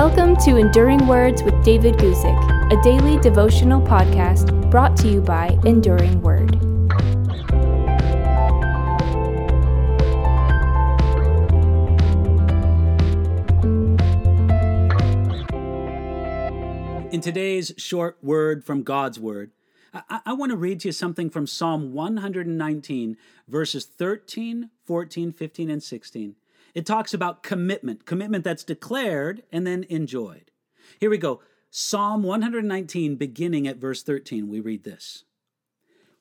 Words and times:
Welcome 0.00 0.36
to 0.44 0.58
Enduring 0.58 1.08
Words 1.08 1.42
with 1.42 1.60
David 1.64 1.96
Guzik, 1.96 2.72
a 2.72 2.80
daily 2.84 3.18
devotional 3.18 3.82
podcast 3.82 4.70
brought 4.70 4.96
to 4.98 5.08
you 5.08 5.20
by 5.20 5.58
Enduring 5.64 6.22
Word. 6.22 6.54
In 17.12 17.20
today's 17.20 17.74
short 17.76 18.18
word 18.22 18.64
from 18.64 18.84
God's 18.84 19.18
Word, 19.18 19.50
I, 19.92 20.20
I 20.26 20.32
want 20.32 20.50
to 20.50 20.56
read 20.56 20.78
to 20.82 20.88
you 20.88 20.92
something 20.92 21.28
from 21.28 21.48
Psalm 21.48 21.92
119, 21.92 23.16
verses 23.48 23.84
13, 23.84 24.70
14, 24.84 25.32
15, 25.32 25.70
and 25.70 25.82
16. 25.82 26.36
It 26.74 26.86
talks 26.86 27.14
about 27.14 27.42
commitment, 27.42 28.06
commitment 28.06 28.44
that's 28.44 28.64
declared 28.64 29.42
and 29.52 29.66
then 29.66 29.84
enjoyed. 29.88 30.50
Here 31.00 31.10
we 31.10 31.18
go. 31.18 31.40
Psalm 31.70 32.22
119, 32.22 33.16
beginning 33.16 33.68
at 33.68 33.76
verse 33.76 34.02
13, 34.02 34.48
we 34.48 34.60
read 34.60 34.84
this 34.84 35.24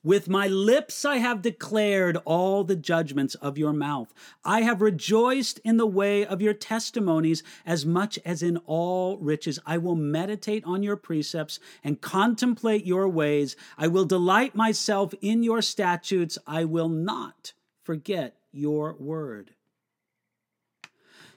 with 0.08 0.30
my 0.30 0.48
lips 0.48 1.04
I 1.04 1.18
have 1.18 1.42
declared 1.42 2.16
all 2.24 2.64
the 2.64 2.78
judgments 2.78 3.36
of 3.36 3.58
your 3.58 3.74
mouth. 3.74 4.14
I 4.46 4.62
have 4.62 4.82
rejoiced 4.82 5.60
in 5.66 5.76
the 5.76 5.86
way 5.86 6.26
of 6.26 6.42
your 6.42 6.54
testimonies 6.54 7.44
as 7.66 7.86
much 7.86 8.18
as 8.24 8.42
in 8.42 8.56
all 8.66 9.18
riches. 9.18 9.60
I 9.66 9.78
will 9.80 9.96
meditate 9.96 10.64
on 10.64 10.82
your 10.82 10.96
precepts 10.96 11.60
and 11.84 12.00
contemplate 12.00 12.86
your 12.86 13.10
ways. 13.10 13.58
I 13.78 13.90
will 13.90 14.06
delight 14.06 14.56
myself 14.56 15.14
in 15.20 15.44
your 15.44 15.62
statutes. 15.62 16.38
I 16.48 16.64
will 16.64 16.88
not 16.88 17.52
forget 17.84 18.38
your 18.54 18.94
word. 18.94 19.56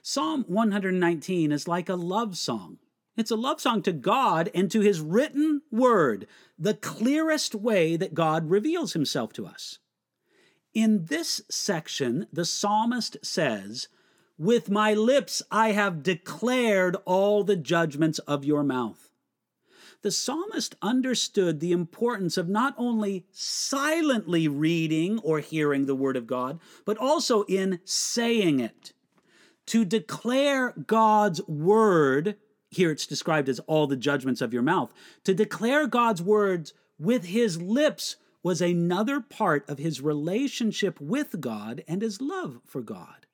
Psalm 0.03 0.45
119 0.47 1.51
is 1.51 1.67
like 1.67 1.87
a 1.87 1.95
love 1.95 2.35
song. 2.35 2.79
It's 3.15 3.29
a 3.29 3.35
love 3.35 3.61
song 3.61 3.83
to 3.83 3.91
God 3.91 4.49
and 4.55 4.71
to 4.71 4.79
His 4.79 4.99
written 4.99 5.61
word, 5.69 6.25
the 6.57 6.73
clearest 6.73 7.53
way 7.53 7.97
that 7.97 8.15
God 8.15 8.49
reveals 8.49 8.93
Himself 8.93 9.31
to 9.33 9.45
us. 9.45 9.77
In 10.73 11.05
this 11.05 11.41
section, 11.51 12.25
the 12.33 12.45
psalmist 12.45 13.17
says, 13.21 13.89
With 14.39 14.71
my 14.71 14.95
lips 14.95 15.43
I 15.51 15.73
have 15.73 16.01
declared 16.01 16.97
all 17.05 17.43
the 17.43 17.55
judgments 17.55 18.17
of 18.19 18.43
your 18.43 18.63
mouth. 18.63 19.11
The 20.01 20.09
psalmist 20.09 20.73
understood 20.81 21.59
the 21.59 21.73
importance 21.73 22.37
of 22.37 22.49
not 22.49 22.73
only 22.75 23.27
silently 23.31 24.47
reading 24.47 25.19
or 25.19 25.41
hearing 25.41 25.85
the 25.85 25.93
word 25.93 26.17
of 26.17 26.25
God, 26.25 26.59
but 26.85 26.97
also 26.97 27.43
in 27.43 27.79
saying 27.85 28.59
it. 28.59 28.93
To 29.67 29.85
declare 29.85 30.73
God's 30.87 31.41
word 31.47 32.37
here 32.71 32.89
it's 32.89 33.05
described 33.05 33.49
as 33.49 33.59
all 33.61 33.85
the 33.85 33.97
judgments 33.97 34.41
of 34.41 34.53
your 34.53 34.63
mouth. 34.63 34.93
To 35.25 35.33
declare 35.33 35.85
God's 35.87 36.21
words 36.21 36.73
with 36.97 37.25
his 37.25 37.61
lips 37.61 38.15
was 38.41 38.61
another 38.61 39.19
part 39.19 39.69
of 39.69 39.77
his 39.77 40.01
relationship 40.01 40.99
with 40.99 41.41
God 41.41 41.83
and 41.87 42.01
his 42.01 42.21
love 42.21 42.61
for 42.65 42.81
God. 42.81 43.27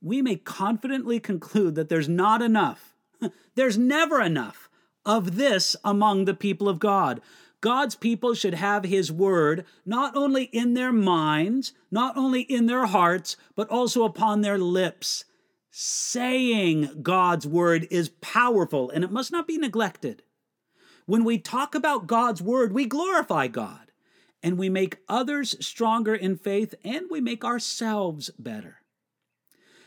We 0.00 0.22
may 0.22 0.36
confidently 0.36 1.20
conclude 1.20 1.76
that 1.76 1.88
there's 1.88 2.08
not 2.08 2.42
enough, 2.42 2.94
there's 3.54 3.78
never 3.78 4.20
enough 4.20 4.68
of 5.04 5.36
this 5.36 5.76
among 5.84 6.24
the 6.24 6.34
people 6.34 6.68
of 6.68 6.78
God. 6.78 7.20
God's 7.62 7.94
people 7.94 8.34
should 8.34 8.54
have 8.54 8.84
His 8.84 9.10
Word 9.10 9.64
not 9.86 10.14
only 10.14 10.44
in 10.44 10.74
their 10.74 10.92
minds, 10.92 11.72
not 11.90 12.18
only 12.18 12.42
in 12.42 12.66
their 12.66 12.84
hearts, 12.84 13.38
but 13.56 13.70
also 13.70 14.04
upon 14.04 14.42
their 14.42 14.58
lips 14.58 15.24
saying 15.74 16.98
God's 17.02 17.46
word 17.46 17.88
is 17.90 18.10
powerful 18.20 18.90
and 18.90 19.02
it 19.02 19.10
must 19.10 19.32
not 19.32 19.46
be 19.46 19.56
neglected. 19.56 20.22
When 21.06 21.24
we 21.24 21.38
talk 21.38 21.74
about 21.74 22.06
God's 22.06 22.42
word, 22.42 22.74
we 22.74 22.84
glorify 22.84 23.48
God 23.48 23.90
and 24.42 24.58
we 24.58 24.68
make 24.68 24.98
others 25.08 25.56
stronger 25.64 26.14
in 26.14 26.36
faith 26.36 26.74
and 26.84 27.06
we 27.10 27.22
make 27.22 27.42
ourselves 27.42 28.30
better. 28.38 28.82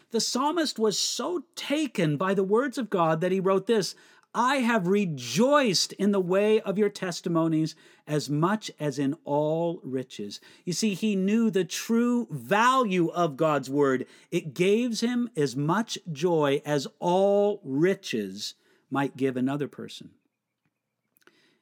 The 0.09 0.19
psalmist 0.19 0.79
was 0.79 0.97
so 0.97 1.43
taken 1.55 2.17
by 2.17 2.33
the 2.33 2.43
words 2.43 2.77
of 2.77 2.89
God 2.89 3.21
that 3.21 3.31
he 3.31 3.39
wrote 3.39 3.67
this 3.67 3.95
I 4.35 4.57
have 4.57 4.87
rejoiced 4.87 5.93
in 5.93 6.11
the 6.11 6.19
way 6.19 6.59
of 6.59 6.77
your 6.77 6.89
testimonies 6.89 7.73
as 8.05 8.29
much 8.29 8.69
as 8.79 8.99
in 8.99 9.15
all 9.23 9.79
riches. 9.81 10.41
You 10.65 10.73
see, 10.73 10.93
he 10.93 11.15
knew 11.15 11.49
the 11.49 11.63
true 11.63 12.27
value 12.29 13.07
of 13.07 13.37
God's 13.37 13.69
word. 13.69 14.05
It 14.31 14.53
gave 14.53 14.99
him 14.99 15.29
as 15.37 15.55
much 15.55 15.97
joy 16.11 16.61
as 16.65 16.85
all 16.99 17.61
riches 17.63 18.55
might 18.91 19.15
give 19.15 19.37
another 19.37 19.69
person. 19.69 20.11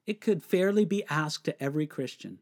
It 0.07 0.19
could 0.19 0.43
fairly 0.43 0.83
be 0.83 1.05
asked 1.09 1.45
to 1.45 1.63
every 1.63 1.85
Christian 1.85 2.39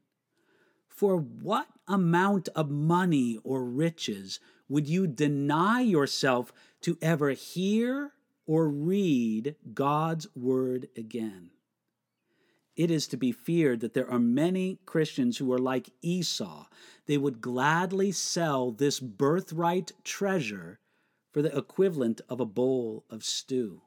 for 0.87 1.17
what 1.17 1.67
amount 1.87 2.47
of 2.55 2.69
money 2.69 3.37
or 3.43 3.65
riches 3.65 4.39
would 4.69 4.87
you 4.87 5.07
deny 5.07 5.81
yourself 5.81 6.53
to 6.79 6.97
ever 7.01 7.31
hear 7.31 8.13
or 8.51 8.67
read 8.67 9.55
God's 9.73 10.27
Word 10.35 10.89
again. 10.97 11.51
It 12.75 12.91
is 12.91 13.07
to 13.07 13.15
be 13.15 13.31
feared 13.31 13.79
that 13.79 13.93
there 13.93 14.11
are 14.11 14.19
many 14.19 14.77
Christians 14.85 15.37
who 15.37 15.53
are 15.53 15.57
like 15.57 15.93
Esau. 16.01 16.65
They 17.05 17.17
would 17.17 17.39
gladly 17.39 18.11
sell 18.11 18.71
this 18.71 18.99
birthright 18.99 19.93
treasure 20.03 20.79
for 21.31 21.41
the 21.41 21.57
equivalent 21.57 22.19
of 22.27 22.41
a 22.41 22.45
bowl 22.45 23.05
of 23.09 23.23
stew. 23.23 23.83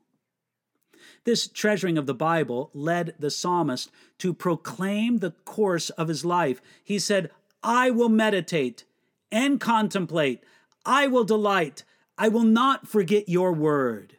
This 1.25 1.47
treasuring 1.47 1.99
of 1.99 2.07
the 2.07 2.15
Bible 2.15 2.71
led 2.73 3.17
the 3.19 3.31
psalmist 3.31 3.91
to 4.17 4.33
proclaim 4.33 5.19
the 5.19 5.33
course 5.45 5.91
of 5.91 6.09
his 6.09 6.25
life. 6.25 6.63
He 6.83 6.99
said, 6.99 7.31
I 7.63 7.91
will 7.91 8.09
meditate 8.09 8.85
and 9.31 9.61
contemplate. 9.61 10.43
I 10.87 11.07
will 11.07 11.25
delight. 11.25 11.85
I 12.17 12.29
will 12.29 12.45
not 12.45 12.89
forget 12.89 13.29
your 13.29 13.53
word. 13.53 14.17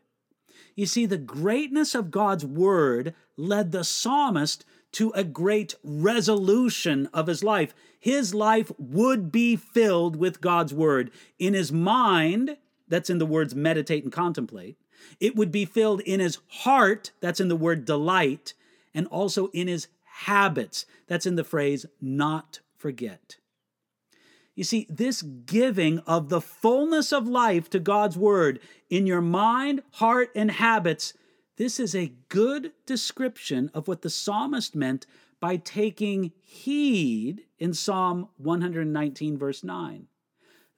You 0.75 0.85
see, 0.85 1.05
the 1.05 1.17
greatness 1.17 1.95
of 1.95 2.11
God's 2.11 2.45
word 2.45 3.15
led 3.37 3.71
the 3.71 3.83
psalmist 3.83 4.65
to 4.93 5.11
a 5.11 5.23
great 5.23 5.75
resolution 5.83 7.09
of 7.13 7.27
his 7.27 7.43
life. 7.43 7.73
His 7.99 8.33
life 8.33 8.71
would 8.77 9.31
be 9.31 9.55
filled 9.55 10.15
with 10.15 10.41
God's 10.41 10.73
word. 10.73 11.11
In 11.39 11.53
his 11.53 11.71
mind, 11.71 12.57
that's 12.87 13.09
in 13.09 13.17
the 13.17 13.25
words 13.25 13.55
meditate 13.55 14.03
and 14.03 14.13
contemplate, 14.13 14.77
it 15.19 15.35
would 15.35 15.51
be 15.51 15.65
filled 15.65 16.01
in 16.01 16.19
his 16.19 16.39
heart, 16.47 17.11
that's 17.19 17.39
in 17.39 17.47
the 17.47 17.55
word 17.55 17.85
delight, 17.85 18.53
and 18.93 19.07
also 19.07 19.47
in 19.47 19.67
his 19.67 19.87
habits, 20.03 20.85
that's 21.07 21.25
in 21.25 21.35
the 21.35 21.43
phrase 21.43 21.85
not 22.01 22.59
forget. 22.77 23.37
You 24.55 24.63
see, 24.63 24.87
this 24.89 25.21
giving 25.21 25.99
of 25.99 26.29
the 26.29 26.41
fullness 26.41 27.11
of 27.11 27.27
life 27.27 27.69
to 27.71 27.79
God's 27.79 28.17
Word 28.17 28.59
in 28.89 29.05
your 29.05 29.21
mind, 29.21 29.83
heart, 29.91 30.31
and 30.33 30.49
habits, 30.49 31.13
this 31.57 31.79
is 31.79 31.93
a 31.93 32.13
good 32.29 32.71
description 32.85 33.69
of 33.73 33.87
what 33.87 34.01
the 34.01 34.09
psalmist 34.09 34.75
meant 34.75 35.05
by 35.41 35.57
taking 35.57 36.31
heed 36.41 37.43
in 37.59 37.73
Psalm 37.73 38.29
119, 38.37 39.37
verse 39.37 39.63
9. 39.63 40.07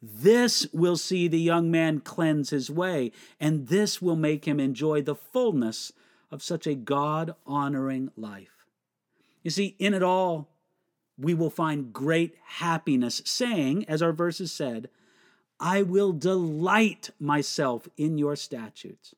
This 0.02 0.68
will 0.74 0.98
see 0.98 1.28
the 1.28 1.40
young 1.40 1.72
man 1.72 2.00
cleanse 2.00 2.50
his 2.50 2.70
way, 2.70 3.12
and 3.40 3.68
this 3.68 4.02
will 4.02 4.16
make 4.16 4.46
him 4.46 4.60
enjoy 4.60 5.02
the 5.02 5.16
fullness 5.16 5.92
of 6.32 6.44
such 6.44 6.68
a 6.68 6.76
God 6.76 7.36
honoring 7.46 8.12
life. 8.16 8.66
You 9.44 9.52
see, 9.52 9.76
in 9.80 9.94
it 9.94 10.04
all, 10.04 10.50
we 11.18 11.34
will 11.34 11.50
find 11.50 11.94
great 11.94 12.36
happiness, 12.46 13.22
saying, 13.26 13.86
as 13.88 14.02
our 14.02 14.14
verses 14.14 14.52
said, 14.52 14.90
I 15.60 15.82
will 15.82 16.14
delight 16.14 17.10
myself 17.20 17.88
in 17.98 18.18
your 18.18 18.36
statutes. 18.36 19.16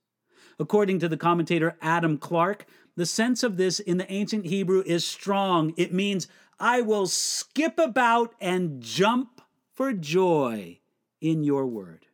According 0.58 1.00
to 1.00 1.10
the 1.10 1.18
commentator 1.18 1.78
Adam 1.82 2.18
Clarke, 2.18 2.66
the 2.96 3.06
sense 3.06 3.44
of 3.44 3.58
this 3.58 3.80
in 3.80 3.98
the 3.98 4.12
ancient 4.12 4.46
Hebrew 4.46 4.84
is 4.86 5.06
strong. 5.06 5.74
It 5.78 5.94
means, 5.94 6.28
I 6.60 6.82
will 6.82 7.08
skip 7.08 7.80
about 7.80 8.36
and 8.42 8.82
jump 8.82 9.42
for 9.74 9.94
joy 9.94 10.80
in 11.22 11.44
your 11.44 11.66
word. 11.66 12.06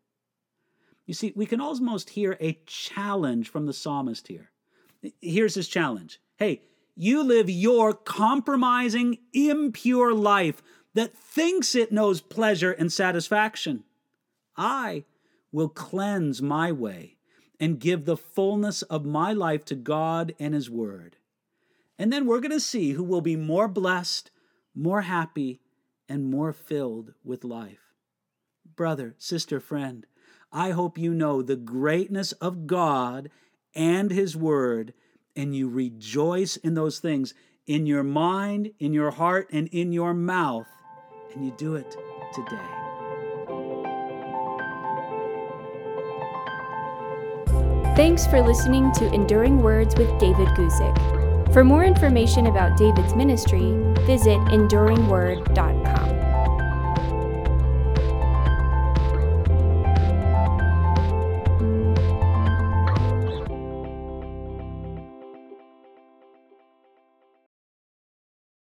You 1.06 1.14
see, 1.14 1.34
we 1.36 1.46
can 1.46 1.62
almost 1.62 2.12
hear 2.12 2.38
a 2.40 2.60
challenge 2.66 3.50
from 3.50 3.66
the 3.66 3.74
psalmist 3.74 4.28
here. 4.28 4.52
Here's 5.22 5.56
his 5.56 5.68
challenge 5.68 6.20
Hey, 6.38 6.62
you 6.96 7.24
live 7.24 7.50
your 7.50 7.94
compromising, 7.94 9.18
impure 9.34 10.14
life 10.14 10.62
that 10.94 11.18
thinks 11.18 11.76
it 11.76 11.92
knows 11.92 12.22
pleasure 12.22 12.72
and 12.72 12.92
satisfaction. 12.92 13.84
I 14.56 15.04
will 15.52 15.70
cleanse 15.70 16.42
my 16.42 16.72
way 16.72 17.18
and 17.60 17.80
give 17.80 18.06
the 18.06 18.18
fullness 18.18 18.82
of 18.84 19.06
my 19.06 19.34
life 19.34 19.66
to 19.66 19.76
God 19.76 20.34
and 20.40 20.54
His 20.54 20.70
Word. 20.70 21.18
And 21.98 22.12
then 22.12 22.26
we're 22.26 22.40
going 22.40 22.52
to 22.52 22.60
see 22.60 22.92
who 22.92 23.04
will 23.04 23.22
be 23.22 23.36
more 23.36 23.68
blessed, 23.68 24.32
more 24.74 25.02
happy, 25.02 25.62
and 26.10 26.30
more 26.30 26.54
filled 26.54 27.14
with 27.24 27.44
life. 27.44 27.94
Brother, 28.76 29.16
sister, 29.18 29.60
friend, 29.60 30.06
I 30.52 30.72
hope 30.72 30.98
you 30.98 31.14
know 31.14 31.42
the 31.42 31.56
greatness 31.56 32.32
of 32.34 32.68
God 32.68 33.30
and 33.74 34.12
His 34.12 34.36
Word, 34.36 34.94
and 35.36 35.56
you 35.56 35.70
rejoice 35.70 36.58
in 36.58 36.74
those 36.74 37.00
things 37.00 37.34
in 37.68 37.86
your 37.86 38.04
mind, 38.04 38.72
in 38.80 38.94
your 38.94 39.12
heart, 39.12 39.50
and 39.52 39.68
in 39.70 39.92
your 39.92 40.14
mouth, 40.14 40.68
and 41.34 41.46
you 41.46 41.54
do 41.58 41.76
it 41.76 41.96
today. 42.34 42.86
Thanks 47.96 48.28
for 48.28 48.42
listening 48.42 48.92
to 48.94 49.12
Enduring 49.14 49.62
Words 49.62 49.96
with 49.96 50.10
David 50.20 50.50
Guzik. 50.50 51.54
For 51.54 51.64
more 51.64 51.86
information 51.86 52.48
about 52.48 52.78
David's 52.78 53.16
ministry, 53.16 53.72
visit 54.06 54.38
enduringword.com. 54.50 56.15